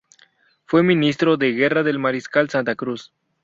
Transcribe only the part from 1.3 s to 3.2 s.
de Guerra del mariscal Santa Cruz.